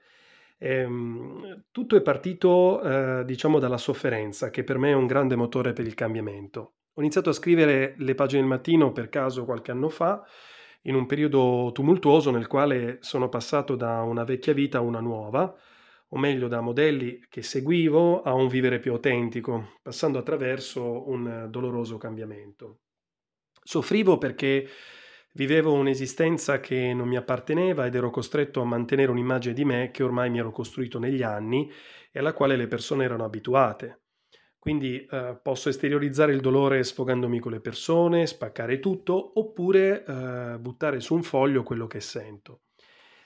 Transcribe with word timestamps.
Ehm, 0.57 1.67
tutto 1.71 1.95
è 1.95 2.01
partito, 2.01 2.81
eh, 2.81 3.23
diciamo, 3.23 3.59
dalla 3.59 3.77
sofferenza, 3.77 4.49
che 4.49 4.65
per 4.65 4.77
me 4.77 4.89
è 4.89 4.93
un 4.93 5.07
grande 5.07 5.37
motore 5.37 5.71
per 5.71 5.85
il 5.85 5.93
cambiamento. 5.93 6.73
Ho 6.93 7.01
iniziato 7.01 7.29
a 7.29 7.33
scrivere 7.33 7.95
le 7.97 8.15
pagine 8.15 8.41
del 8.41 8.49
mattino 8.49 8.91
per 8.91 9.07
caso 9.07 9.45
qualche 9.45 9.71
anno 9.71 9.87
fa, 9.87 10.23
in 10.83 10.95
un 10.95 11.05
periodo 11.05 11.71
tumultuoso 11.73 12.31
nel 12.31 12.47
quale 12.47 12.97
sono 13.01 13.29
passato 13.29 13.75
da 13.75 14.01
una 14.01 14.25
vecchia 14.25 14.53
vita 14.53 14.79
a 14.79 14.81
una 14.81 14.99
nuova, 14.99 15.55
o 16.09 16.17
meglio 16.17 16.49
da 16.49 16.59
modelli 16.59 17.25
che 17.29 17.43
seguivo 17.43 18.23
a 18.23 18.33
un 18.33 18.49
vivere 18.49 18.79
più 18.79 18.91
autentico, 18.91 19.77
passando 19.81 20.19
attraverso 20.19 21.07
un 21.09 21.47
doloroso 21.49 21.97
cambiamento. 21.97 22.79
Soffrivo 23.63 24.17
perché 24.17 24.67
vivevo 25.33 25.71
un'esistenza 25.71 26.59
che 26.59 26.93
non 26.93 27.07
mi 27.07 27.15
apparteneva 27.15 27.85
ed 27.85 27.95
ero 27.95 28.09
costretto 28.09 28.59
a 28.59 28.65
mantenere 28.65 29.11
un'immagine 29.11 29.53
di 29.53 29.63
me 29.63 29.91
che 29.91 30.03
ormai 30.03 30.29
mi 30.29 30.39
ero 30.39 30.51
costruito 30.51 30.99
negli 30.99 31.23
anni 31.23 31.71
e 32.11 32.19
alla 32.19 32.33
quale 32.33 32.57
le 32.57 32.67
persone 32.67 33.05
erano 33.05 33.23
abituate. 33.23 34.01
Quindi 34.61 35.03
eh, 35.09 35.39
posso 35.41 35.69
esteriorizzare 35.69 36.33
il 36.33 36.39
dolore 36.39 36.83
sfogandomi 36.83 37.39
con 37.39 37.51
le 37.51 37.61
persone, 37.61 38.27
spaccare 38.27 38.77
tutto, 38.77 39.39
oppure 39.39 40.05
eh, 40.05 40.57
buttare 40.59 40.99
su 40.99 41.15
un 41.15 41.23
foglio 41.23 41.63
quello 41.63 41.87
che 41.87 41.99
sento. 41.99 42.61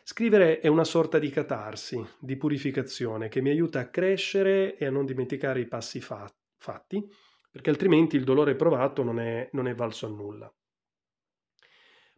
Scrivere 0.02 0.61
è 0.61 0.67
una 0.67 0.86
sorta 0.86 1.19
di 1.19 1.30
catarsi, 1.30 2.02
di 2.19 2.38
purificazione, 2.38 3.28
che 3.28 3.41
mi 3.41 3.50
aiuta 3.50 3.81
a 3.81 3.89
crescere 3.89 4.78
e 4.78 4.86
a 4.86 4.89
non 4.89 5.06
dimenticare 5.06 5.59
i 5.59 5.67
passi 5.67 6.00
fa- 6.00 6.33
fatti, 6.56 7.06
perché 7.52 7.69
altrimenti 7.69 8.16
il 8.16 8.23
dolore 8.23 8.56
provato 8.56 9.03
non 9.03 9.19
è, 9.19 9.50
non 9.52 9.67
è 9.67 9.75
valso 9.75 10.06
a 10.06 10.11
nulla. 10.11 10.50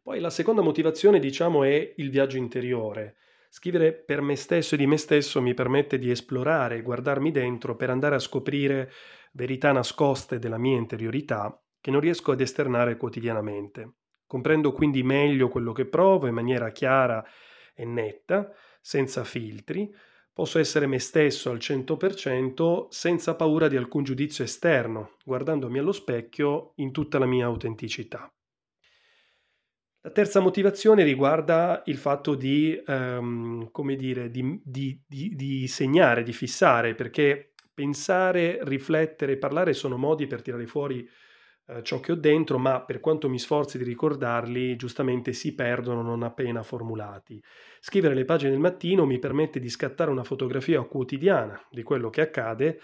Poi 0.04 0.20
la 0.20 0.30
seconda 0.30 0.62
motivazione, 0.62 1.18
diciamo, 1.18 1.64
è 1.64 1.94
il 1.98 2.12
viaggio 2.12 2.38
interiore, 2.38 3.16
Scrivere 3.60 3.92
per 3.92 4.22
me 4.22 4.36
stesso 4.36 4.76
e 4.76 4.78
di 4.78 4.86
me 4.86 4.98
stesso 4.98 5.42
mi 5.42 5.56
permette 5.56 5.98
di 5.98 6.12
esplorare, 6.12 6.84
guardarmi 6.84 7.32
dentro 7.32 7.76
per 7.76 7.90
andare 7.90 8.14
a 8.14 8.20
scoprire 8.20 8.92
verità 9.32 9.72
nascoste 9.72 10.38
della 10.38 10.60
mia 10.60 10.78
interiorità 10.78 11.60
che 11.82 11.90
non 11.90 12.00
riesco 12.00 12.32
ad 12.32 12.40
esternare 12.40 12.98
quotidianamente. 12.98 13.94
Comprendo 14.28 14.74
quindi 14.74 15.02
meglio 15.02 15.50
quello 15.50 15.72
che 15.72 15.88
provo 15.88 16.28
in 16.28 16.36
maniera 16.36 16.70
chiara 16.70 17.26
e 17.74 17.84
netta, 17.84 18.54
senza 18.80 19.24
filtri, 19.24 19.92
posso 20.32 20.60
essere 20.60 20.86
me 20.86 21.00
stesso 21.00 21.50
al 21.50 21.58
100% 21.58 22.90
senza 22.90 23.34
paura 23.34 23.68
di 23.68 23.76
alcun 23.76 24.04
giudizio 24.04 24.44
esterno, 24.44 25.16
guardandomi 25.26 25.80
allo 25.80 25.94
specchio 25.94 26.74
in 26.76 26.92
tutta 26.92 27.18
la 27.18 27.26
mia 27.26 27.48
autenticità. 27.48 28.32
La 30.08 30.14
terza 30.14 30.40
motivazione 30.40 31.04
riguarda 31.04 31.82
il 31.88 31.98
fatto 31.98 32.36
di, 32.36 32.82
um, 32.88 33.70
come 33.72 33.98
dire, 33.98 34.32
di, 34.32 34.58
di, 34.64 35.04
di, 35.06 35.36
di 35.36 35.68
segnare, 35.68 36.24
di 36.24 36.32
fissare, 36.32 36.96
perché 36.96 37.52
pensare, 37.74 38.60
riflettere, 38.62 39.36
parlare 39.36 39.74
sono 39.74 39.98
modi 39.98 40.26
per 40.26 40.42
tirare 40.42 40.66
fuori 40.66 41.06
uh, 41.66 41.82
ciò 41.82 42.00
che 42.00 42.14
ho 42.14 42.16
dentro, 42.16 42.58
ma 42.58 42.86
per 42.86 43.02
quanto 43.02 43.28
mi 43.28 43.38
sforzi 43.38 43.78
di 43.78 43.84
ricordarli, 43.84 44.78
giustamente 44.78 45.34
si 45.34 45.54
perdono 45.54 46.02
non 46.02 46.24
appena 46.24 46.64
formulati. 46.64 47.44
Scrivere 47.82 48.16
le 48.16 48.24
pagine 48.24 48.52
del 48.52 48.62
mattino 48.62 49.06
mi 49.06 49.20
permette 49.20 49.60
di 49.60 49.68
scattare 49.68 50.10
una 50.10 50.24
fotografia 50.24 50.82
quotidiana 50.84 51.62
di 51.70 51.84
quello 51.84 52.10
che 52.10 52.22
accade 52.22 52.80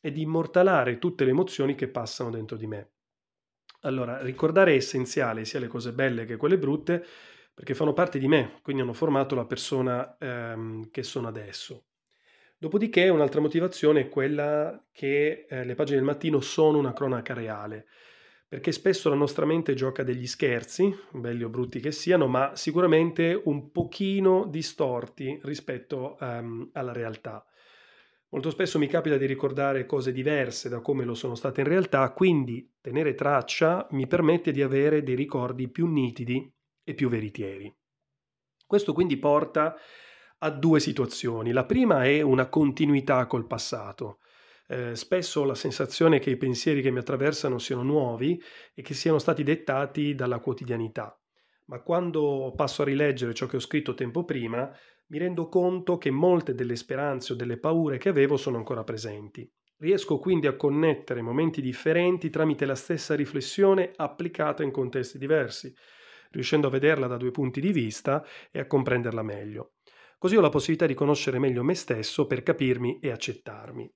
e 0.00 0.12
di 0.12 0.22
immortalare 0.22 0.98
tutte 0.98 1.24
le 1.24 1.30
emozioni 1.30 1.74
che 1.74 1.88
passano 1.88 2.30
dentro 2.30 2.56
di 2.56 2.68
me. 2.68 2.90
Allora, 3.80 4.20
ricordare 4.22 4.72
è 4.72 4.76
essenziale, 4.76 5.44
sia 5.44 5.58
le 5.58 5.66
cose 5.66 5.92
belle 5.92 6.26
che 6.26 6.36
quelle 6.36 6.58
brutte, 6.58 7.04
perché 7.54 7.74
fanno 7.74 7.92
parte 7.94 8.18
di 8.18 8.28
me, 8.28 8.58
quindi 8.62 8.82
hanno 8.82 8.92
formato 8.92 9.34
la 9.34 9.46
persona 9.46 10.16
ehm, 10.18 10.90
che 10.90 11.02
sono 11.02 11.28
adesso. 11.28 11.86
Dopodiché 12.58 13.08
un'altra 13.08 13.40
motivazione 13.40 14.02
è 14.02 14.08
quella 14.10 14.82
che 14.92 15.46
eh, 15.48 15.64
le 15.64 15.74
pagine 15.74 15.96
del 15.96 16.06
mattino 16.06 16.40
sono 16.40 16.78
una 16.78 16.92
cronaca 16.92 17.32
reale, 17.32 17.86
perché 18.46 18.70
spesso 18.72 19.08
la 19.08 19.14
nostra 19.14 19.46
mente 19.46 19.72
gioca 19.74 20.02
degli 20.02 20.26
scherzi, 20.26 20.94
belli 21.12 21.42
o 21.42 21.48
brutti 21.48 21.80
che 21.80 21.92
siano, 21.92 22.26
ma 22.26 22.54
sicuramente 22.56 23.40
un 23.44 23.70
pochino 23.70 24.46
distorti 24.46 25.40
rispetto 25.42 26.18
ehm, 26.18 26.70
alla 26.72 26.92
realtà. 26.92 27.44
Molto 28.32 28.50
spesso 28.50 28.78
mi 28.78 28.86
capita 28.86 29.16
di 29.16 29.26
ricordare 29.26 29.86
cose 29.86 30.12
diverse 30.12 30.68
da 30.68 30.80
come 30.80 31.04
lo 31.04 31.14
sono 31.14 31.34
state 31.34 31.62
in 31.62 31.66
realtà, 31.66 32.12
quindi 32.12 32.76
tenere 32.80 33.14
traccia 33.14 33.88
mi 33.90 34.06
permette 34.06 34.52
di 34.52 34.62
avere 34.62 35.02
dei 35.02 35.16
ricordi 35.16 35.68
più 35.68 35.86
nitidi 35.86 36.52
e 36.84 36.94
più 36.94 37.08
veritieri. 37.08 37.74
Questo 38.64 38.92
quindi 38.92 39.16
porta 39.16 39.74
a 40.38 40.50
due 40.50 40.78
situazioni. 40.78 41.50
La 41.50 41.64
prima 41.64 42.04
è 42.04 42.20
una 42.20 42.48
continuità 42.48 43.26
col 43.26 43.48
passato. 43.48 44.20
Eh, 44.68 44.94
spesso 44.94 45.40
ho 45.40 45.44
la 45.44 45.56
sensazione 45.56 46.20
che 46.20 46.30
i 46.30 46.36
pensieri 46.36 46.82
che 46.82 46.92
mi 46.92 47.00
attraversano 47.00 47.58
siano 47.58 47.82
nuovi 47.82 48.40
e 48.72 48.82
che 48.82 48.94
siano 48.94 49.18
stati 49.18 49.42
dettati 49.42 50.14
dalla 50.14 50.38
quotidianità. 50.38 51.20
Ma 51.64 51.80
quando 51.80 52.52
passo 52.54 52.82
a 52.82 52.84
rileggere 52.84 53.34
ciò 53.34 53.46
che 53.46 53.56
ho 53.56 53.60
scritto 53.60 53.94
tempo 53.94 54.24
prima, 54.24 54.72
mi 55.10 55.18
rendo 55.18 55.48
conto 55.48 55.98
che 55.98 56.10
molte 56.10 56.54
delle 56.54 56.76
speranze 56.76 57.32
o 57.32 57.36
delle 57.36 57.58
paure 57.58 57.98
che 57.98 58.08
avevo 58.08 58.36
sono 58.36 58.56
ancora 58.56 58.84
presenti. 58.84 59.48
Riesco 59.78 60.18
quindi 60.18 60.46
a 60.46 60.56
connettere 60.56 61.22
momenti 61.22 61.60
differenti 61.60 62.30
tramite 62.30 62.66
la 62.66 62.74
stessa 62.74 63.14
riflessione 63.14 63.92
applicata 63.96 64.62
in 64.62 64.70
contesti 64.70 65.18
diversi, 65.18 65.74
riuscendo 66.30 66.68
a 66.68 66.70
vederla 66.70 67.06
da 67.06 67.16
due 67.16 67.30
punti 67.30 67.60
di 67.60 67.72
vista 67.72 68.24
e 68.50 68.60
a 68.60 68.66
comprenderla 68.66 69.22
meglio. 69.22 69.72
Così 70.18 70.36
ho 70.36 70.40
la 70.40 70.50
possibilità 70.50 70.86
di 70.86 70.94
conoscere 70.94 71.38
meglio 71.38 71.64
me 71.64 71.74
stesso 71.74 72.26
per 72.26 72.42
capirmi 72.42 72.98
e 73.00 73.10
accettarmi. 73.10 73.90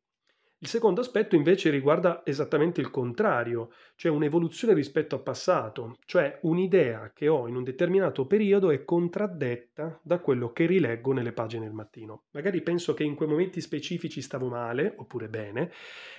Il 0.64 0.70
secondo 0.70 1.02
aspetto 1.02 1.36
invece 1.36 1.69
riguarda 1.69 2.22
esattamente 2.25 2.80
il 2.80 2.88
contrario, 2.88 3.72
cioè 3.97 4.10
un'evoluzione 4.10 4.72
rispetto 4.72 5.14
al 5.14 5.22
passato, 5.22 5.98
cioè 6.06 6.38
un'idea 6.44 7.12
che 7.12 7.28
ho 7.28 7.47
in 7.48 7.56
un 7.56 7.64
determinato 7.64 8.26
periodo 8.26 8.70
è 8.70 8.82
contraddetta 8.82 10.00
da 10.02 10.20
quello 10.20 10.52
che 10.52 10.64
rileggo 10.64 11.12
nelle 11.12 11.34
pagine 11.34 11.66
del 11.66 11.75
mattino. 11.75 12.22
Magari 12.30 12.62
penso 12.62 12.94
che 12.94 13.04
in 13.04 13.14
quei 13.14 13.28
momenti 13.28 13.60
specifici 13.60 14.22
stavo 14.22 14.48
male, 14.48 14.94
oppure 14.97 15.28
bene, 15.28 15.70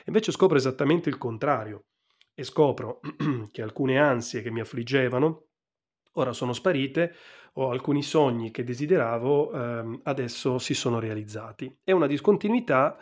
invece 0.05 0.31
scopro 0.31 0.57
esattamente 0.57 1.09
il 1.09 1.17
contrario 1.17 1.85
e 2.35 2.43
scopro 2.43 2.99
che 3.51 3.63
alcune 3.63 3.97
ansie 3.97 4.43
che 4.43 4.51
mi 4.51 4.59
affliggevano 4.59 5.47
ora 6.17 6.33
sono 6.33 6.53
sparite 6.53 7.15
o 7.53 7.71
alcuni 7.71 8.03
sogni 8.03 8.51
che 8.51 8.63
desideravo 8.63 9.51
ehm, 9.51 9.99
adesso 10.03 10.59
si 10.59 10.75
sono 10.75 10.99
realizzati. 10.99 11.79
È 11.83 11.91
una 11.91 12.05
discontinuità 12.05 12.95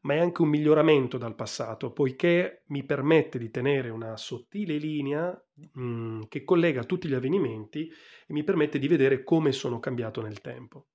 ma 0.00 0.14
è 0.14 0.18
anche 0.18 0.42
un 0.42 0.48
miglioramento 0.48 1.18
dal 1.18 1.34
passato, 1.34 1.92
poiché 1.92 2.62
mi 2.66 2.84
permette 2.84 3.38
di 3.38 3.50
tenere 3.50 3.90
una 3.90 4.16
sottile 4.16 4.76
linea 4.76 5.30
mh, 5.54 5.80
mm, 5.80 6.22
che 6.28 6.44
collega 6.44 6.84
tutti 6.84 7.08
gli 7.08 7.14
avvenimenti 7.14 7.88
e 7.88 8.32
mi 8.32 8.44
permette 8.44 8.78
di 8.78 8.88
vedere 8.88 9.24
come 9.24 9.52
sono 9.52 9.80
cambiato 9.80 10.20
nel 10.20 10.40
tempo. 10.40 10.86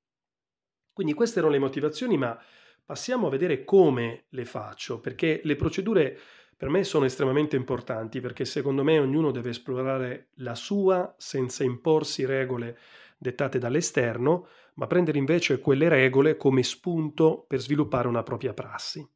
Quindi 0.93 1.13
queste 1.13 1.39
erano 1.39 1.53
le 1.53 1.59
motivazioni, 1.59 2.17
ma 2.17 2.39
passiamo 2.85 3.27
a 3.27 3.31
vedere 3.31 3.63
come 3.63 4.25
le 4.29 4.45
faccio, 4.45 4.99
perché 4.99 5.41
le 5.43 5.55
procedure 5.55 6.17
per 6.55 6.69
me 6.69 6.83
sono 6.83 7.05
estremamente 7.05 7.55
importanti, 7.55 8.21
perché 8.21 8.45
secondo 8.45 8.83
me 8.83 8.99
ognuno 8.99 9.31
deve 9.31 9.49
esplorare 9.49 10.29
la 10.35 10.55
sua 10.55 11.13
senza 11.17 11.63
imporsi 11.63 12.25
regole 12.25 12.77
dettate 13.17 13.57
dall'esterno, 13.57 14.47
ma 14.75 14.87
prendere 14.87 15.17
invece 15.17 15.59
quelle 15.59 15.89
regole 15.89 16.37
come 16.37 16.63
spunto 16.63 17.45
per 17.47 17.59
sviluppare 17.59 18.07
una 18.07 18.23
propria 18.23 18.53
prassi. 18.53 19.07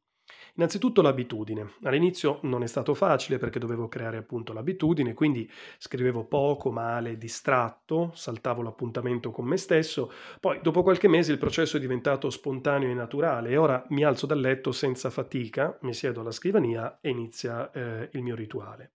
Innanzitutto 0.58 1.02
l'abitudine. 1.02 1.74
All'inizio 1.84 2.40
non 2.42 2.64
è 2.64 2.66
stato 2.66 2.92
facile 2.92 3.38
perché 3.38 3.60
dovevo 3.60 3.86
creare 3.86 4.16
appunto 4.16 4.52
l'abitudine, 4.52 5.14
quindi 5.14 5.48
scrivevo 5.78 6.24
poco, 6.24 6.72
male, 6.72 7.16
distratto, 7.16 8.10
saltavo 8.14 8.62
l'appuntamento 8.62 9.30
con 9.30 9.46
me 9.46 9.56
stesso. 9.56 10.10
Poi 10.40 10.58
dopo 10.60 10.82
qualche 10.82 11.06
mese 11.06 11.30
il 11.30 11.38
processo 11.38 11.76
è 11.76 11.80
diventato 11.80 12.28
spontaneo 12.28 12.90
e 12.90 12.94
naturale 12.94 13.50
e 13.50 13.56
ora 13.56 13.84
mi 13.90 14.02
alzo 14.02 14.26
dal 14.26 14.40
letto 14.40 14.72
senza 14.72 15.10
fatica, 15.10 15.78
mi 15.82 15.94
siedo 15.94 16.22
alla 16.22 16.32
scrivania 16.32 16.98
e 17.00 17.10
inizia 17.10 17.70
eh, 17.70 18.08
il 18.12 18.22
mio 18.22 18.34
rituale. 18.34 18.94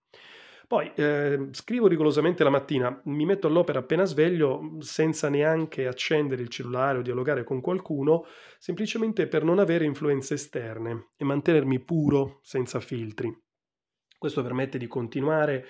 Poi 0.73 0.91
eh, 0.95 1.49
scrivo 1.51 1.85
rigorosamente 1.85 2.43
la 2.43 2.49
mattina, 2.49 2.99
mi 3.03 3.25
metto 3.25 3.45
all'opera 3.45 3.77
appena 3.77 4.05
sveglio 4.05 4.77
senza 4.79 5.29
neanche 5.29 5.85
accendere 5.85 6.41
il 6.41 6.47
cellulare 6.47 6.97
o 6.97 7.03
dialogare 7.03 7.43
con 7.43 7.61
qualcuno, 7.61 8.25
semplicemente 8.57 9.27
per 9.27 9.43
non 9.43 9.59
avere 9.59 9.85
influenze 9.85 10.33
esterne 10.33 11.09
e 11.15 11.25
mantenermi 11.25 11.79
puro 11.79 12.39
senza 12.41 12.79
filtri. 12.79 13.31
Questo 14.17 14.41
permette 14.41 14.79
di 14.79 14.87
continuare 14.87 15.63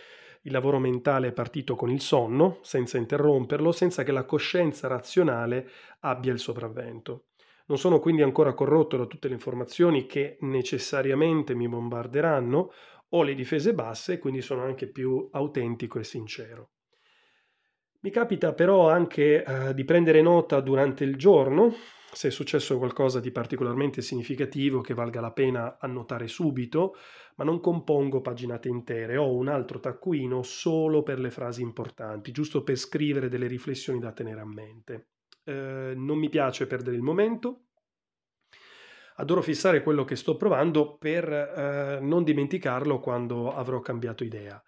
il 0.43 0.53
lavoro 0.53 0.79
mentale 0.79 1.33
partito 1.33 1.75
con 1.75 1.89
il 1.89 1.99
sonno, 1.99 2.59
senza 2.61 2.97
interromperlo, 2.97 3.73
senza 3.73 4.03
che 4.03 4.13
la 4.13 4.23
coscienza 4.23 4.87
razionale 4.87 5.69
abbia 5.99 6.31
il 6.31 6.39
sopravvento. 6.39 7.25
Non 7.65 7.77
sono 7.77 7.99
quindi 7.99 8.21
ancora 8.21 8.53
corrotto 8.53 8.97
da 8.97 9.05
tutte 9.05 9.29
le 9.29 9.35
informazioni 9.35 10.05
che 10.05 10.37
necessariamente 10.41 11.55
mi 11.55 11.67
bombarderanno, 11.67 12.71
ho 13.15 13.23
le 13.23 13.35
difese 13.35 13.73
basse, 13.73 14.17
quindi 14.17 14.41
sono 14.41 14.63
anche 14.63 14.87
più 14.87 15.27
autentico 15.31 15.99
e 15.99 16.03
sincero. 16.03 16.71
Mi 18.01 18.09
capita 18.09 18.53
però 18.53 18.89
anche 18.89 19.43
eh, 19.43 19.73
di 19.73 19.85
prendere 19.85 20.21
nota 20.21 20.59
durante 20.59 21.03
il 21.03 21.15
giorno, 21.15 21.73
se 22.11 22.27
è 22.27 22.31
successo 22.31 22.77
qualcosa 22.77 23.19
di 23.19 23.31
particolarmente 23.31 24.01
significativo 24.01 24.81
che 24.81 24.93
valga 24.93 25.21
la 25.21 25.31
pena 25.31 25.77
annotare 25.79 26.27
subito, 26.27 26.95
ma 27.35 27.43
non 27.43 27.59
compongo 27.59 28.21
paginate 28.21 28.67
intere, 28.67 29.17
ho 29.17 29.33
un 29.33 29.47
altro 29.47 29.79
taccuino 29.79 30.43
solo 30.43 31.01
per 31.01 31.19
le 31.19 31.31
frasi 31.31 31.61
importanti, 31.61 32.31
giusto 32.31 32.63
per 32.63 32.75
scrivere 32.75 33.29
delle 33.29 33.47
riflessioni 33.47 33.99
da 33.99 34.11
tenere 34.11 34.41
a 34.41 34.45
mente. 34.45 35.07
Eh, 35.43 35.93
non 35.95 36.17
mi 36.17 36.29
piace 36.29 36.67
perdere 36.67 36.95
il 36.95 37.01
momento, 37.01 37.67
adoro 39.15 39.41
fissare 39.41 39.83
quello 39.83 40.03
che 40.03 40.15
sto 40.15 40.37
provando 40.37 40.97
per 40.97 41.31
eh, 41.31 41.99
non 42.01 42.23
dimenticarlo 42.23 42.99
quando 42.99 43.53
avrò 43.53 43.79
cambiato 43.79 44.23
idea. 44.23 44.61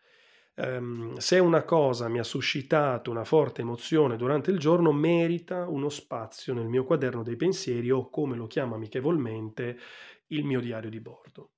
Um, 0.57 1.17
se 1.17 1.37
una 1.37 1.63
cosa 1.63 2.07
mi 2.07 2.17
ha 2.17 2.23
suscitato 2.23 3.11
una 3.11 3.25
forte 3.25 3.61
emozione 3.61 4.15
durante 4.15 4.51
il 4.51 4.57
giorno, 4.57 4.93
merita 4.93 5.67
uno 5.67 5.89
spazio 5.89 6.53
nel 6.53 6.67
mio 6.67 6.85
quaderno 6.85 7.23
dei 7.23 7.35
pensieri 7.35 7.91
o, 7.91 8.09
come 8.09 8.37
lo 8.37 8.47
chiamo 8.47 8.75
amichevolmente, 8.75 9.77
il 10.27 10.45
mio 10.45 10.61
diario 10.61 10.89
di 10.89 11.01
bordo. 11.01 11.51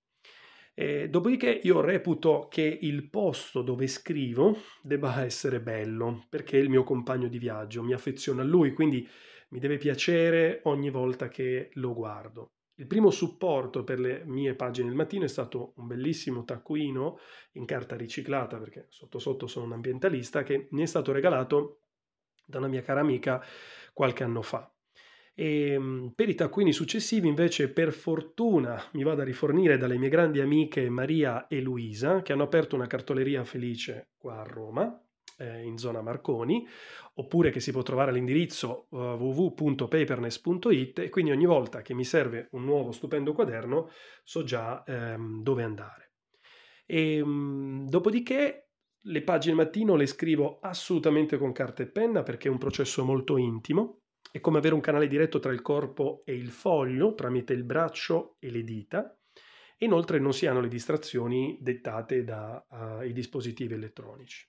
E 0.74 1.10
dopodiché 1.10 1.60
io 1.64 1.82
reputo 1.82 2.48
che 2.50 2.62
il 2.82 3.08
posto 3.10 3.62
dove 3.62 3.88
scrivo 3.88 4.58
debba 4.82 5.24
essere 5.24 5.60
bello, 5.60 6.26
perché 6.30 6.58
è 6.58 6.62
il 6.62 6.70
mio 6.70 6.84
compagno 6.84 7.28
di 7.28 7.38
viaggio, 7.38 7.84
mi 7.84 7.94
affeziono 7.94 8.42
a 8.42 8.46
lui, 8.46 8.74
quindi 8.74 9.08
mi 9.50 9.60
deve 9.60 9.78
piacere 9.78 10.62
ogni 10.64 10.90
volta 10.90 11.30
che 11.30 11.70
lo 11.74 11.94
guardo. 11.94 12.57
Il 12.80 12.86
primo 12.86 13.10
supporto 13.10 13.84
per 13.84 14.00
le 14.00 14.24
mie 14.26 14.54
pagine 14.54 14.88
del 14.88 14.96
mattino 14.96 15.26
è 15.26 15.28
stato 15.28 15.74
un 15.78 15.88
bellissimo 15.88 16.44
taccuino 16.44 17.18
in 17.54 17.66
carta 17.66 17.96
riciclata, 17.96 18.58
perché 18.58 18.86
sotto 18.90 19.18
sotto 19.18 19.48
sono 19.48 19.66
un 19.66 19.74
ambientalista, 19.74 20.44
che 20.44 20.68
mi 20.72 20.84
è 20.84 20.86
stato 20.86 21.12
regalato 21.12 21.82
da 22.46 22.60
una 22.60 22.68
mia 22.68 22.82
cara 22.82 23.00
amica 23.00 23.44
qualche 23.94 24.24
anno 24.24 24.44
fa. 24.44 24.72
E 25.34 25.72
ehm, 25.72 26.14
per 26.16 26.30
i 26.30 26.36
taccuini 26.36 26.72
successivi 26.72 27.28
invece 27.28 27.70
per 27.70 27.92
fortuna 27.92 28.80
mi 28.94 29.04
vado 29.04 29.22
a 29.22 29.26
rifornire 29.26 29.78
dalle 29.78 29.98
mie 29.98 30.10
grandi 30.10 30.40
amiche 30.40 30.90
Maria 30.90 31.48
e 31.48 31.62
Luisa 31.62 32.22
che 32.22 32.34
hanno 32.34 32.44
aperto 32.44 32.76
una 32.76 32.88
cartoleria 32.88 33.44
felice 33.44 34.10
qua 34.18 34.40
a 34.40 34.44
Roma 34.44 35.07
eh, 35.38 35.64
in 35.64 35.78
zona 35.78 36.02
Marconi, 36.02 36.68
oppure 37.16 37.50
che 37.50 37.60
si 37.60 37.72
può 37.72 37.84
trovare 37.84 38.12
all'indirizzo 38.12 38.88
uh, 38.90 38.98
www.paperness.it 38.98 41.00
e 41.00 41.10
quindi 41.10 41.32
ogni 41.32 41.46
volta 41.46 41.82
che 41.82 41.94
mi 41.94 42.04
serve 42.04 42.50
un 42.52 42.64
nuovo 42.64 42.92
stupendo 42.92 43.34
quaderno 43.34 43.90
so 44.24 44.44
già 44.44 44.84
ehm, 44.84 45.42
dove 45.42 45.64
andare. 45.64 46.12
E, 46.86 47.22
um, 47.22 47.88
dopodiché 47.88 48.68
le 49.08 49.24
pagine 49.24 49.56
mattino 49.56 49.96
le 49.96 50.06
scrivo 50.06 50.60
assolutamente 50.62 51.38
con 51.38 51.52
carta 51.52 51.84
e 51.84 51.88
penna 51.88 52.24
perché 52.24 52.48
è 52.48 52.52
un 52.52 52.58
processo 52.58 53.06
molto 53.06 53.38
intimo, 53.38 54.02
è 54.32 54.40
come 54.40 54.58
avere 54.58 54.74
un 54.74 54.82
canale 54.82 55.08
diretto 55.08 55.40
tra 55.40 55.54
il 55.54 55.62
corpo 55.62 56.24
e 56.26 56.34
il 56.34 56.50
foglio 56.50 57.14
tramite 57.14 57.54
il 57.54 57.64
braccio 57.64 58.36
e 58.40 58.52
le 58.52 58.64
dita. 58.64 59.18
Inoltre 59.80 60.20
non 60.20 60.34
si 60.34 60.48
hanno 60.48 60.60
le 60.60 60.68
distrazioni 60.68 61.58
dettate 61.62 62.24
dai 62.24 63.10
uh, 63.10 63.14
dispositivi 63.14 63.76
elettronici. 63.76 64.46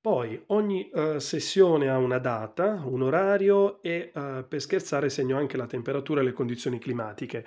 Poi 0.00 0.42
ogni 0.46 0.88
uh, 0.92 1.18
sessione 1.18 1.90
ha 1.90 1.98
una 1.98 2.18
data, 2.18 2.82
un 2.86 3.02
orario 3.02 3.82
e 3.82 4.10
uh, 4.14 4.48
per 4.48 4.60
scherzare 4.60 5.10
segno 5.10 5.36
anche 5.36 5.58
la 5.58 5.66
temperatura 5.66 6.22
e 6.22 6.24
le 6.24 6.32
condizioni 6.32 6.78
climatiche. 6.78 7.44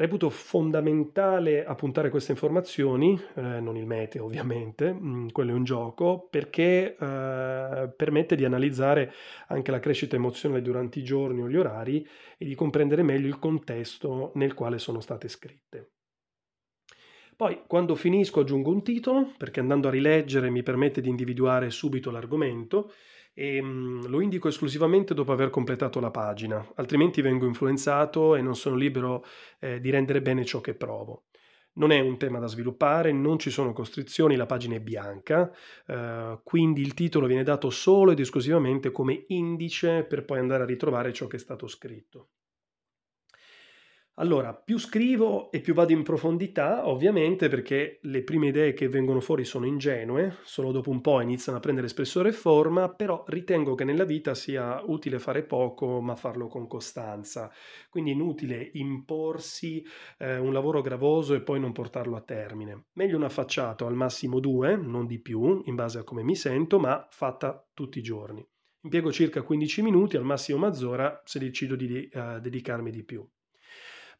Reputo 0.00 0.30
fondamentale 0.30 1.64
appuntare 1.64 2.08
queste 2.08 2.32
informazioni, 2.32 3.20
eh, 3.34 3.60
non 3.60 3.76
il 3.76 3.84
meteo 3.84 4.24
ovviamente, 4.24 4.92
mh, 4.92 5.08
mm, 5.08 5.28
quello 5.28 5.50
è 5.50 5.54
un 5.54 5.64
gioco, 5.64 6.26
perché 6.30 6.96
eh, 6.98 7.92
permette 7.94 8.34
di 8.34 8.46
analizzare 8.46 9.12
anche 9.48 9.70
la 9.70 9.80
crescita 9.80 10.16
emozionale 10.16 10.62
durante 10.62 11.00
i 11.00 11.04
giorni 11.04 11.42
o 11.42 11.48
gli 11.48 11.56
orari 11.56 12.06
e 12.38 12.46
di 12.46 12.54
comprendere 12.54 13.02
meglio 13.02 13.26
il 13.26 13.38
contesto 13.38 14.30
nel 14.36 14.54
quale 14.54 14.78
sono 14.78 15.00
state 15.00 15.28
scritte. 15.28 15.90
Poi, 17.40 17.62
quando 17.66 17.94
finisco, 17.94 18.40
aggiungo 18.40 18.70
un 18.70 18.82
titolo, 18.82 19.32
perché 19.38 19.60
andando 19.60 19.88
a 19.88 19.90
rileggere 19.90 20.50
mi 20.50 20.62
permette 20.62 21.00
di 21.00 21.08
individuare 21.08 21.70
subito 21.70 22.10
l'argomento 22.10 22.92
e 23.32 23.62
mh, 23.62 23.66
mm, 23.66 24.04
lo 24.08 24.20
indico 24.20 24.48
esclusivamente 24.48 25.14
dopo 25.14 25.32
aver 25.32 25.48
completato 25.48 26.00
la 26.00 26.10
pagina, 26.10 26.62
altrimenti 26.74 27.22
vengo 27.22 27.46
influenzato 27.46 28.36
e 28.36 28.42
non 28.42 28.56
sono 28.56 28.76
libero 28.76 29.24
eh, 29.58 29.80
di 29.80 29.88
rendere 29.88 30.20
bene 30.20 30.44
ciò 30.44 30.60
che 30.60 30.74
provo. 30.74 31.28
Non 31.76 31.92
è 31.92 32.00
un 32.00 32.18
tema 32.18 32.38
da 32.40 32.46
sviluppare, 32.46 33.10
non 33.10 33.38
ci 33.38 33.48
sono 33.48 33.72
costrizioni, 33.72 34.36
la 34.36 34.44
pagina 34.44 34.74
è 34.74 34.80
bianca, 34.80 35.50
eh, 35.86 36.40
quindi 36.44 36.82
il 36.82 36.92
titolo 36.92 37.26
viene 37.26 37.42
dato 37.42 37.70
solo 37.70 38.10
ed 38.10 38.20
esclusivamente 38.20 38.92
come 38.92 39.24
indice 39.28 40.04
per 40.04 40.26
poi 40.26 40.40
andare 40.40 40.64
a 40.64 40.66
ritrovare 40.66 41.10
ciò 41.14 41.26
che 41.26 41.36
è 41.36 41.40
stato 41.40 41.66
scritto. 41.68 42.28
Allora, 44.20 44.52
più 44.52 44.78
scrivo 44.78 45.50
e 45.50 45.60
più 45.62 45.72
vado 45.72 45.92
in 45.92 46.02
profondità, 46.02 46.86
ovviamente 46.86 47.48
perché 47.48 48.00
le 48.02 48.22
prime 48.22 48.48
idee 48.48 48.74
che 48.74 48.86
vengono 48.86 49.20
fuori 49.20 49.46
sono 49.46 49.64
ingenue, 49.64 50.36
solo 50.42 50.72
dopo 50.72 50.90
un 50.90 51.00
po' 51.00 51.22
iniziano 51.22 51.56
a 51.56 51.60
prendere 51.62 51.88
spessore 51.88 52.28
e 52.28 52.32
forma, 52.32 52.92
però 52.92 53.24
ritengo 53.28 53.74
che 53.74 53.84
nella 53.84 54.04
vita 54.04 54.34
sia 54.34 54.82
utile 54.84 55.18
fare 55.18 55.42
poco 55.42 56.02
ma 56.02 56.16
farlo 56.16 56.48
con 56.48 56.66
costanza. 56.66 57.50
Quindi 57.88 58.10
inutile 58.10 58.68
imporsi 58.74 59.82
eh, 60.18 60.36
un 60.36 60.52
lavoro 60.52 60.82
gravoso 60.82 61.32
e 61.32 61.40
poi 61.40 61.58
non 61.58 61.72
portarlo 61.72 62.14
a 62.14 62.20
termine. 62.20 62.88
Meglio 62.96 63.16
una 63.16 63.30
facciata, 63.30 63.86
al 63.86 63.94
massimo 63.94 64.38
due, 64.38 64.76
non 64.76 65.06
di 65.06 65.18
più, 65.18 65.62
in 65.64 65.74
base 65.74 65.98
a 65.98 66.04
come 66.04 66.22
mi 66.22 66.36
sento, 66.36 66.78
ma 66.78 67.06
fatta 67.08 67.66
tutti 67.72 68.00
i 68.00 68.02
giorni. 68.02 68.46
Impiego 68.82 69.10
circa 69.12 69.40
15 69.40 69.80
minuti, 69.80 70.18
al 70.18 70.24
massimo 70.24 70.58
mezz'ora, 70.58 71.22
se 71.24 71.38
decido 71.38 71.74
di 71.74 72.06
uh, 72.12 72.38
dedicarmi 72.38 72.90
di 72.90 73.02
più. 73.02 73.26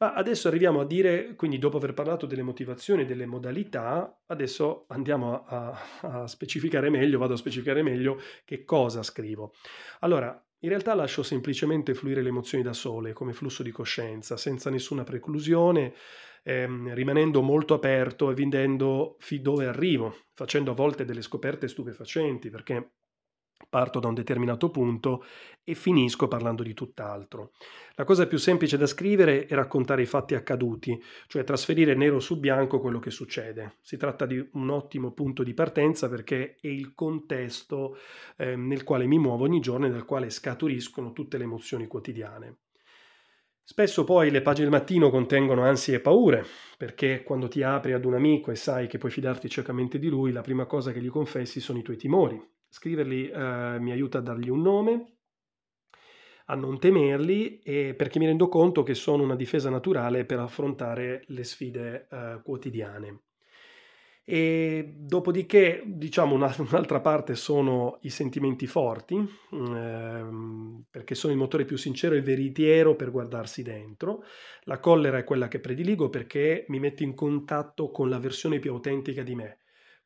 Ma 0.01 0.15
adesso 0.15 0.49
arriviamo 0.49 0.81
a 0.81 0.87
dire, 0.87 1.35
quindi 1.35 1.59
dopo 1.59 1.77
aver 1.77 1.93
parlato 1.93 2.25
delle 2.25 2.43
motivazioni 2.43 3.03
e 3.03 3.05
delle 3.05 3.27
modalità, 3.27 4.23
adesso 4.29 4.87
andiamo 4.89 5.45
a, 5.45 5.79
a, 6.01 6.27
specificare 6.27 6.89
meglio, 6.89 7.19
vado 7.19 7.35
a 7.35 7.37
specificare 7.37 7.83
meglio 7.83 8.19
che 8.47 8.65
cosa 8.65 9.03
scrivo. 9.03 9.53
Allora, 10.01 10.43
in 10.61 10.71
realtà 10.71 10.95
lascio 10.95 11.23
semplicemente 11.23 11.93
fluire 11.93 12.23
le 12.23 12.31
emozioni 12.31 12.65
da 12.65 12.73
sole, 12.73 13.13
come 13.13 13.35
flusso 13.35 13.63
di 13.63 13.73
coscienza, 13.73 14.39
senza 14.39 14.71
nessuna 14.71 15.05
preclusione, 15.05 15.93
ehm, 16.45 16.95
rimanendo 16.95 17.43
molto 17.43 17.75
aperto 17.75 18.31
e 18.31 18.35
vedendo 18.35 19.17
fin 19.19 19.43
dove 19.43 19.67
arrivo, 19.67 20.29
facendo 20.33 20.71
a 20.71 20.75
volte 20.75 21.05
delle 21.05 21.21
scoperte 21.21 21.69
stupefacenti, 21.69 22.49
perché 22.49 22.93
parto 23.69 24.01
da 24.01 24.09
un 24.09 24.15
determinato 24.15 24.71
punto 24.71 25.25
e 25.63 25.75
finisco 25.75 26.29
parlando 26.29 26.63
di 26.63 26.75
tutt'altro. 26.75 27.53
La 27.95 28.05
cosa 28.05 28.27
più 28.27 28.39
semplice 28.39 28.77
da 28.77 28.87
scrivere 28.87 29.47
è 29.47 29.55
raccontare 29.55 30.03
i 30.03 30.07
fatti 30.07 30.35
accaduti, 30.35 31.01
cioè 31.27 31.45
trasferire 31.45 31.95
nero 31.95 32.19
su 32.21 32.39
bianco 32.39 32.81
quello 32.81 32.99
che 32.99 33.11
succede. 33.11 33.77
Si 33.81 33.97
tratta 33.97 34.27
di 34.27 34.49
un 34.53 34.71
ottimo 34.71 35.13
punto 35.13 35.43
di 35.43 35.55
partenza 35.55 36.09
perché 36.09 36.57
è 36.61 36.69
il 36.69 36.95
contesto 36.95 37.99
eh, 38.37 38.57
nel 38.57 38.85
quale 38.85 39.07
mi 39.07 39.19
muovo 39.19 39.45
ogni 39.45 39.61
giorno 39.61 39.87
e 39.87 39.91
dal 39.91 40.05
quale 40.05 40.31
scaturiscono 40.31 41.13
tutte 41.13 41.39
le 41.39 41.45
emozioni 41.45 41.87
quotidiane. 41.87 42.57
Spesso 43.71 44.03
poi 44.03 44.33
le 44.33 44.43
pagine 44.43 44.69
del 44.69 44.77
mattino 44.77 45.11
contengono 45.11 45.63
ansie 45.63 45.95
e 45.95 46.01
paure, 46.01 46.45
perché 46.77 47.23
quando 47.23 47.47
ti 47.47 47.63
apri 47.63 47.93
ad 47.93 48.05
un 48.05 48.15
amico 48.15 48.51
e 48.51 48.57
sai 48.57 48.89
che 48.89 48.99
puoi 48.99 49.13
fidarti 49.13 49.49
ciecamente 49.49 50.01
di 50.01 50.09
lui, 50.09 50.33
la 50.33 50.41
prima 50.41 50.67
cosa 50.67 50.91
che 50.91 51.01
gli 51.01 51.09
confessi 51.09 51.61
sono 51.61 51.79
i 51.79 51.83
tuoi 51.83 51.97
timori, 51.97 52.43
Scriverli 52.71 53.29
eh, 53.29 53.79
mi 53.81 53.91
aiuta 53.91 54.19
a 54.19 54.23
dargli 54.23 54.49
un 54.49 54.63
nome, 54.63 55.17
a 56.47 56.55
non 56.55 56.79
temerli 56.79 57.59
e 57.59 57.95
perché 57.95 58.19
mi 58.19 58.27
rendo 58.27 58.49
conto 58.49 58.83
che 58.83 58.95
sono 58.95 59.25
una 59.25 59.37
difesa 59.37 59.71
naturale 59.71 60.25
per 60.25 60.39
affrontare 60.39 61.25
le 61.27 61.45
sfide 61.45 62.07
eh, 62.09 62.41
quotidiane. 62.43 63.23
E 64.25 64.95
dopodiché, 64.97 65.83
diciamo, 65.85 66.35
un'altra 66.39 67.01
parte 67.01 67.35
sono 67.35 67.99
i 68.03 68.11
sentimenti 68.11 68.69
forti, 68.69 69.17
ehm, 69.51 70.85
perché 70.89 71.17
sono 71.17 71.33
il 71.33 71.39
motore 71.39 71.65
più 71.65 71.77
sincero 71.77 72.15
e 72.15 72.23
veritiero 72.23 72.95
per 72.95 73.11
guardarsi 73.11 73.65
dentro. 73.65 74.23
La 74.63 74.79
collera 74.79 75.19
è 75.19 75.25
quella 75.25 75.49
che 75.49 75.59
prediligo 75.59 76.09
perché 76.11 76.65
mi 76.69 76.79
mette 76.79 77.03
in 77.03 77.17
contatto 77.17 77.91
con 77.91 78.09
la 78.09 78.21
versione 78.21 78.61
più 78.61 78.71
autentica 78.71 79.25
di 79.25 79.35
me, 79.35 79.59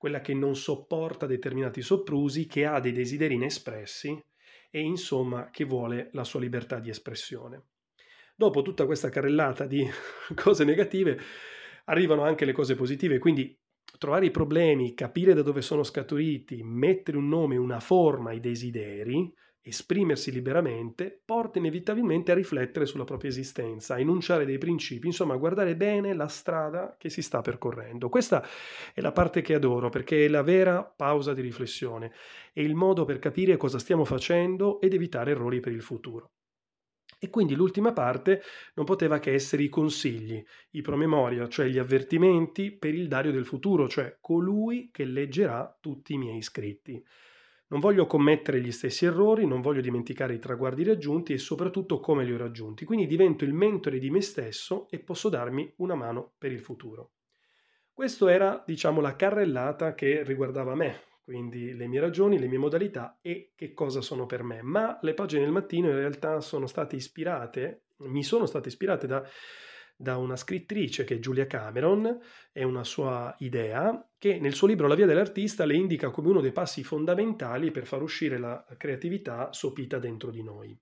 quella 0.05 0.21
che 0.21 0.35
non 0.35 0.55
sopporta 0.55 1.25
determinati 1.25 1.81
soprusi, 1.81 2.45
che 2.45 2.67
ha 2.67 2.79
dei 2.79 2.93
desideri 2.93 3.37
inespressi 3.37 4.23
e 4.71 4.81
insomma 4.81 5.49
che 5.49 5.65
vuole 5.65 6.11
la 6.13 6.25
sua 6.25 6.41
libertà 6.41 6.79
di 6.79 6.91
espressione. 6.91 7.69
Dopo 8.37 8.61
tutta 8.61 8.85
questa 8.85 9.09
carrellata 9.09 9.65
di 9.65 9.83
cose 10.37 10.65
negative 10.65 11.19
arrivano 11.87 12.23
anche 12.23 12.45
le 12.45 12.53
cose 12.53 12.75
positive, 12.75 13.19
quindi 13.19 13.59
trovare 13.97 14.27
i 14.27 14.31
problemi, 14.31 14.93
capire 14.93 15.33
da 15.33 15.41
dove 15.41 15.63
sono 15.63 15.83
scaturiti, 15.83 16.63
mettere 16.63 17.17
un 17.17 17.29
nome, 17.29 17.57
una 17.57 17.81
forma 17.81 18.29
ai 18.29 18.41
desideri, 18.41 19.33
esprimersi 19.66 20.30
liberamente, 20.30 21.23
porta 21.25 21.59
inevitabilmente 21.59 22.30
a 22.30 22.35
riflettere 22.35 22.85
sulla 22.85 23.04
propria 23.04 23.30
esistenza, 23.30 23.94
a 23.94 23.99
enunciare 23.99 24.44
dei 24.44 24.59
principi, 24.59 25.06
insomma 25.06 25.33
a 25.35 25.38
guardare 25.38 25.75
bene 25.75 26.12
la 26.12 26.28
strada 26.28 26.97
che 26.99 27.09
si 27.09 27.23
sta 27.23 27.40
percorrendo. 27.40 28.11
Questa 28.11 28.47
è 28.92 29.00
la 29.00 29.12
parte 29.12 29.40
che 29.40 29.54
adoro 29.54 29.88
perché 29.88 30.26
è 30.26 30.28
la 30.28 30.42
vera 30.42 30.85
pausa 30.85 31.33
di 31.33 31.40
riflessione, 31.40 32.12
è 32.52 32.61
il 32.61 32.75
modo 32.75 33.06
per 33.06 33.18
capire 33.18 33.56
cosa 33.56 33.78
stiamo 33.78 34.04
facendo 34.04 34.80
ed 34.83 34.92
evitare 34.92 35.30
errori 35.30 35.61
per 35.61 35.73
il 35.73 35.83
futuro. 35.83 36.33
E 37.18 37.30
quindi 37.30 37.54
l'ultima 37.54 37.94
parte 37.94 38.42
non 38.75 38.85
poteva 38.85 39.18
che 39.18 39.33
essere 39.33 39.62
i 39.62 39.71
consigli, 39.71 40.44
i 40.73 40.83
promemoria, 40.83 41.49
cioè 41.49 41.68
gli 41.68 41.78
avvertimenti 41.78 42.71
per 42.71 42.92
il 42.94 43.09
Dario 43.09 43.33
del 43.33 43.47
futuro, 43.47 43.88
cioè 43.88 44.18
colui 44.21 44.90
che 44.92 45.06
leggerà 45.06 45.75
tutti 45.80 46.12
i 46.12 46.18
miei 46.18 46.42
scritti. 46.42 47.02
Non 47.75 47.83
voglio 47.83 48.07
commettere 48.07 48.61
gli 48.61 48.71
stessi 48.71 49.04
errori, 49.04 49.49
non 49.49 49.61
voglio 49.61 49.81
dimenticare 49.81 50.35
i 50.35 50.38
traguardi 50.38 50.85
raggiunti 50.85 51.33
e 51.33 51.38
soprattutto 51.38 51.99
come 51.99 52.23
li 52.23 52.33
ho 52.33 52.37
raggiunti. 52.37 52.85
Quindi 52.85 53.09
divento 53.09 53.43
il 53.43 53.52
mentore 53.52 53.99
di 53.99 54.11
me 54.11 54.21
stesso 54.21 54.87
e 54.90 55.00
posso 55.00 55.28
darmi 55.28 55.73
una 55.78 55.97
mano 55.97 56.35
per 56.38 56.52
il 56.52 56.61
futuro. 56.61 57.14
Questo 57.93 58.28
era, 58.28 58.62
diciamo, 58.64 59.00
la 59.00 59.16
carrellata 59.16 59.95
che 59.95 60.23
riguardava 60.23 60.76
me, 60.76 61.00
quindi 61.25 61.75
le 61.75 61.88
mie 61.88 61.99
ragioni, 61.99 62.38
le 62.38 62.47
mie 62.47 62.59
modalità 62.59 63.19
e 63.21 63.54
che 63.57 63.73
cosa 63.73 64.00
sono 64.00 64.25
per 64.25 64.45
me. 64.45 64.62
Ma 64.62 64.97
le 65.02 65.14
pagine 65.14 65.43
del 65.43 65.50
mattino 65.50 65.88
in 65.88 65.97
realtà 65.97 66.40
sono 66.40 66.69
state 66.69 66.95
ispirate, 66.95 67.87
mi 68.02 68.23
sono 68.23 68.47
state 68.47 68.69
ispirate 68.69 69.09
da, 69.09 69.28
da 70.05 70.19
una 70.19 70.37
scrittrice 70.37 71.03
che 71.03 71.15
è 71.15 71.19
Giulia 71.19 71.47
Cameron, 71.47 72.21
è 72.53 72.63
una 72.63 72.85
sua 72.85 73.35
idea, 73.39 74.07
che 74.19 74.39
nel 74.39 74.53
suo 74.53 74.67
libro 74.67 74.87
La 74.87 74.95
via 74.95 75.07
dell'artista 75.07 75.65
le 75.65 75.75
indica 75.75 76.11
come 76.11 76.29
uno 76.29 76.43
dei 76.43 76.53
passi 76.53 76.85
fondamentali 76.85 77.71
per 77.71 77.87
far 77.87 78.03
uscire 78.03 78.39
la 78.39 78.63
creatività 78.77 79.51
sopita 79.53 79.99
dentro 79.99 80.31
di 80.31 80.43
noi. 80.43 80.79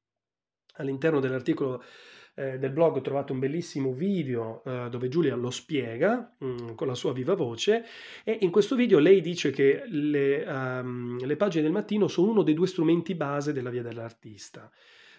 All'interno 0.75 1.21
dell'articolo 1.21 1.85
eh, 2.35 2.59
del 2.59 2.73
blog 2.73 3.00
trovate 3.00 3.31
un 3.31 3.38
bellissimo 3.38 3.93
video 3.93 4.64
eh, 4.64 4.88
dove 4.91 5.09
Giulia 5.09 5.37
lo 5.37 5.50
spiega 5.50 6.35
mh, 6.38 6.47
mm, 6.47 6.75
con 6.75 6.88
la 6.88 6.95
sua 6.95 7.12
viva 7.12 7.35
voce 7.35 7.85
e 8.25 8.38
in 8.41 8.50
questo 8.50 8.75
video 8.75 8.99
lei 8.99 9.21
dice 9.21 9.50
che 9.50 9.85
le, 9.87 10.43
um, 10.49 11.25
le 11.25 11.37
pagine 11.37 11.62
del 11.62 11.73
mattino 11.73 12.09
sono 12.09 12.31
uno 12.31 12.43
dei 12.43 12.55
due 12.55 12.67
strumenti 12.67 13.14
base 13.14 13.52
della 13.52 13.71
via 13.71 13.83
dell'artista. 13.83 14.69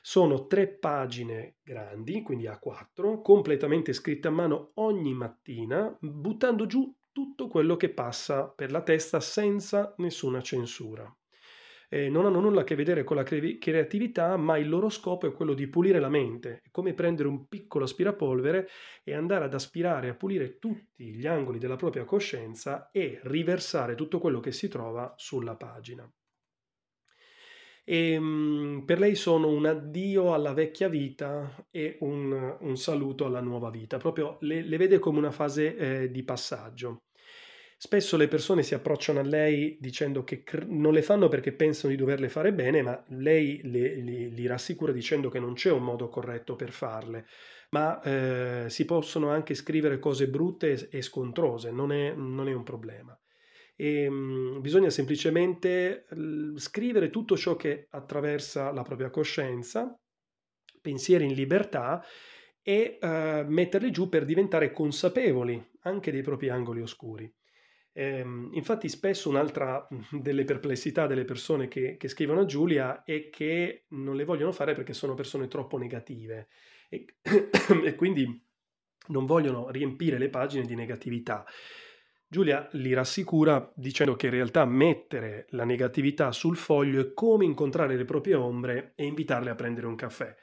Sono 0.06 0.48
tre 0.48 0.68
pagine 0.68 1.60
grandi, 1.64 2.22
quindi 2.24 2.46
A4, 2.46 3.22
completamente 3.22 3.94
scritte 3.94 4.28
a 4.28 4.32
mano 4.32 4.72
ogni 4.76 5.14
mattina, 5.14 5.96
buttando 6.00 6.66
giù 6.66 6.94
tutto 7.14 7.48
quello 7.48 7.78
che 7.78 7.90
passa 7.90 8.50
per 8.50 8.72
la 8.72 8.82
testa 8.82 9.22
senza 9.22 9.94
nessuna 9.98 10.42
censura 10.42 11.10
eh, 11.94 12.10
non 12.10 12.26
hanno 12.26 12.40
nulla 12.40 12.62
a 12.62 12.64
che 12.64 12.74
vedere 12.74 13.04
con 13.04 13.16
la 13.16 13.24
creatività, 13.24 14.36
ma 14.36 14.58
il 14.58 14.68
loro 14.68 14.90
scopo 14.90 15.28
è 15.28 15.32
quello 15.32 15.54
di 15.54 15.68
pulire 15.68 16.00
la 16.00 16.10
mente, 16.10 16.62
è 16.64 16.72
come 16.72 16.96
prendere 16.96 17.28
un 17.28 17.48
piccolo 17.48 17.84
aspirapolvere 17.84 18.68
e 19.04 19.14
andare 19.14 19.46
ad 19.46 19.54
aspirare 19.54 20.10
a 20.10 20.16
pulire 20.16 20.58
tutti 20.58 21.14
gli 21.14 21.28
angoli 21.28 21.60
della 21.60 21.76
propria 21.76 22.04
coscienza 22.04 22.90
e 22.92 23.20
riversare 23.26 23.94
tutto 23.94 24.18
quello 24.18 24.40
che 24.40 24.52
si 24.52 24.68
trova 24.70 25.14
sulla 25.18 25.56
pagina. 25.56 26.12
E, 27.86 28.12
ehm, 28.14 28.84
per 28.86 29.00
lei 29.00 29.16
sono 29.16 29.50
un 29.50 29.66
addio 29.66 30.34
alla 30.34 30.54
vecchia 30.54 30.88
vita 30.88 31.68
e 31.72 31.98
un, 32.02 32.58
un 32.60 32.78
saluto 32.78 33.26
alla 33.26 33.42
nuova 33.42 33.70
vita, 33.70 33.98
proprio 33.98 34.38
le, 34.42 34.62
le 34.62 34.78
vede 34.78 35.00
come 35.00 35.20
una 35.20 35.32
fase 35.32 35.76
eh, 35.76 36.12
di 36.12 36.24
passaggio. 36.24 37.04
Spesso 37.78 38.16
le 38.16 38.30
persone 38.30 38.64
si 38.64 38.74
approcciano 38.76 39.20
a 39.20 39.24
lei 39.24 39.78
dicendo 39.82 40.24
che 40.24 40.44
cr- 40.44 40.66
non 40.68 40.94
le 40.94 41.02
fanno 41.02 41.28
perché 41.28 41.52
pensano 41.52 41.92
di 41.92 42.00
doverle 42.00 42.30
fare 42.30 42.54
bene, 42.54 42.82
ma 42.82 43.04
lei 43.10 43.60
le, 43.64 43.96
li, 43.96 44.34
li 44.34 44.48
rassicura 44.48 44.94
dicendo 44.94 45.30
che 45.30 45.40
non 45.40 45.54
c'è 45.54 45.70
un 45.72 45.84
modo 45.84 46.08
corretto 46.08 46.56
per 46.56 46.72
farle, 46.72 47.26
ma 47.72 48.02
eh, 48.02 48.70
si 48.70 48.86
possono 48.86 49.30
anche 49.30 49.54
scrivere 49.54 50.00
cose 50.00 50.30
brutte 50.30 50.88
e, 50.90 51.02
scontrose, 51.02 51.72
non 51.72 51.92
è, 51.92 52.14
non 52.14 52.48
è 52.48 52.54
un 52.54 52.64
problema. 52.64 53.18
E, 53.76 54.10
mh, 54.10 54.14
mm, 54.14 54.62
bisogna 54.62 54.90
semplicemente 54.90 56.06
scrivere 56.56 57.10
tutto 57.10 57.36
ciò 57.38 57.56
che 57.56 57.88
attraversa 57.90 58.72
la 58.72 58.84
propria 58.84 59.10
coscienza, 59.10 59.98
pensieri 60.82 61.26
in 61.26 61.34
libertà 61.34 62.04
e 62.62 62.98
uh, 63.02 63.46
metterli 63.48 63.92
giù 63.92 64.08
per 64.10 64.26
diventare 64.26 64.72
consapevoli 64.72 65.72
anche 65.82 66.12
dei 66.12 66.22
propri 66.22 66.50
angoli 66.50 66.82
oscuri. 66.82 67.32
Ehm, 67.96 68.50
infatti 68.54 68.90
spesso 68.90 69.30
un'altra 69.30 69.88
delle 70.12 70.46
perplessità 70.46 71.06
delle 71.06 71.26
persone 71.26 71.68
che, 71.68 71.96
che, 71.98 72.08
scrivono 72.08 72.42
a 72.42 72.46
Giulia 72.46 73.04
è 73.04 73.30
che 73.30 73.86
non 73.90 74.16
le 74.16 74.26
vogliono 74.26 74.52
fare 74.52 74.74
perché 74.74 74.94
sono 74.94 75.14
persone 75.14 75.48
troppo 75.48 75.78
negative 75.78 76.48
e, 76.90 77.06
e 77.84 77.96
quindi 77.96 78.42
non 79.08 79.26
vogliono 79.26 79.70
riempire 79.70 80.18
le 80.18 80.30
pagine 80.30 80.66
di 80.66 80.76
negatività. 80.76 81.46
Giulia 82.34 82.68
li 82.72 82.94
rassicura 82.94 83.72
dicendo 83.76 84.16
che 84.16 84.26
in 84.26 84.32
realtà 84.32 84.66
mettere 84.66 85.46
la 85.50 85.66
negatività 85.66 86.32
sul 86.32 86.58
foglio 86.58 87.00
è 87.00 87.14
come 87.14 87.46
incontrare 87.46 87.96
le 87.96 88.06
proprie 88.06 88.34
ombre 88.34 88.94
e 88.96 89.06
invitarle 89.06 89.52
a 89.52 89.56
prendere 89.56 89.86
un 89.86 89.94
caffè. 89.94 90.36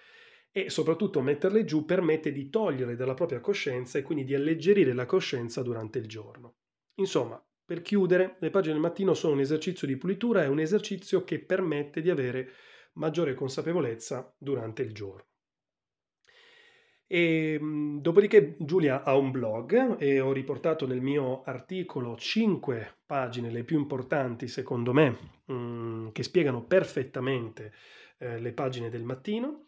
E 0.53 0.71
soprattutto 0.71 1.21
metterle 1.21 1.65
giù 1.65 1.85
permette 1.85 2.31
di 2.31 2.49
togliere 2.49 2.95
dalla 2.95 3.15
propria 3.15 3.41
coscienza 3.41 3.99
e 3.99 4.03
quindi 4.03 4.23
di 4.23 4.37
alleggerire 4.37 4.93
la 4.93 5.05
coscienza 5.05 5.63
durante 5.63 5.99
il 5.99 6.07
giorno. 6.07 6.59
Insomma, 7.01 7.45
per 7.65 7.83
chiudere, 7.83 8.37
le 8.39 8.51
pagine 8.51 8.75
del 8.75 8.83
mattino 8.83 9.13
sono 9.13 9.33
un 9.33 9.41
esercizio 9.41 9.89
di 9.89 9.97
pulitura 9.97 10.45
e 10.45 10.47
un 10.47 10.61
esercizio 10.61 11.25
che 11.25 11.41
permette 11.41 12.03
di 12.03 12.11
avere 12.11 12.53
maggiore 12.93 13.35
consapevolezza 13.35 14.33
durante 14.39 14.83
il 14.83 14.95
giorno. 14.95 15.27
E, 17.13 17.55
ehm, 17.61 18.01
dopodiché 18.01 18.55
Giulia 18.59 19.03
ha 19.03 19.17
un 19.17 19.33
blog 19.33 19.97
e 19.99 20.21
ho 20.21 20.33
riportato 20.33 20.87
nel 20.87 21.01
mio 21.01 21.43
articolo 21.43 22.15
5 22.17 22.99
pagine, 23.05 23.51
le 23.51 23.65
più 23.65 23.77
importanti 23.79 24.47
secondo 24.47 24.93
me, 24.93 25.17
mh, 25.47 25.53
mm, 25.53 26.09
che 26.13 26.23
spiegano 26.23 26.63
perfettamente 26.63 27.73
eh, 28.19 28.39
le 28.39 28.53
pagine 28.53 28.91
del 28.91 29.03
mattino. 29.03 29.65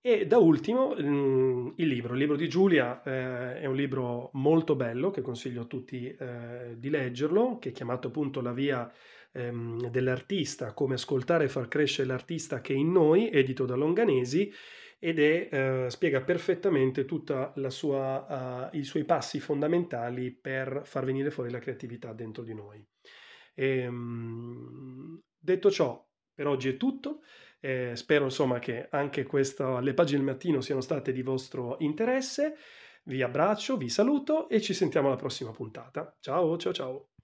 E 0.00 0.26
da 0.26 0.38
ultimo 0.38 0.96
mm, 0.98 1.72
il 1.76 1.88
libro, 1.88 2.14
il 2.14 2.20
libro 2.20 2.36
di 2.36 2.48
Giulia 2.48 3.02
eh, 3.02 3.60
è 3.60 3.66
un 3.66 3.76
libro 3.76 4.30
molto 4.34 4.74
bello 4.74 5.10
che 5.10 5.20
consiglio 5.20 5.62
a 5.62 5.66
tutti 5.66 6.08
eh, 6.08 6.76
di 6.78 6.88
leggerlo, 6.88 7.58
che 7.58 7.68
è 7.68 7.72
chiamato 7.72 8.08
appunto 8.08 8.40
La 8.40 8.52
via 8.52 8.90
ehm, 9.32 9.90
dell'artista, 9.90 10.72
come 10.72 10.94
ascoltare 10.94 11.44
e 11.44 11.48
far 11.48 11.68
crescere 11.68 12.08
l'artista 12.08 12.62
che 12.62 12.72
è 12.72 12.76
in 12.78 12.92
noi, 12.92 13.28
edito 13.30 13.66
da 13.66 13.74
Longanesi 13.74 14.50
ed 14.98 15.20
è, 15.20 15.48
eh, 15.50 15.90
spiega 15.90 16.22
perfettamente 16.22 17.04
tutti 17.04 17.32
uh, 17.32 18.68
i 18.72 18.82
suoi 18.82 19.04
passi 19.04 19.38
fondamentali 19.38 20.32
per 20.32 20.82
far 20.84 21.04
venire 21.04 21.30
fuori 21.30 21.50
la 21.50 21.60
creatività 21.60 22.12
dentro 22.12 22.42
di 22.42 22.54
noi. 22.54 22.84
E, 23.54 23.86
um, 23.86 25.20
detto 25.38 25.70
ciò, 25.70 26.04
per 26.34 26.46
oggi 26.46 26.68
è 26.68 26.76
tutto. 26.76 27.22
Eh, 27.60 27.96
spero 27.96 28.24
insomma 28.24 28.58
che 28.60 28.88
anche 28.90 29.24
questo, 29.24 29.80
le 29.80 29.94
pagine 29.94 30.18
del 30.18 30.26
mattino 30.26 30.60
siano 30.60 30.80
state 30.80 31.12
di 31.12 31.22
vostro 31.22 31.76
interesse. 31.80 32.56
Vi 33.04 33.22
abbraccio, 33.22 33.76
vi 33.76 33.88
saluto 33.88 34.48
e 34.48 34.60
ci 34.60 34.74
sentiamo 34.74 35.08
alla 35.08 35.16
prossima 35.16 35.50
puntata. 35.50 36.16
Ciao, 36.20 36.56
ciao, 36.56 36.72
ciao. 36.72 37.08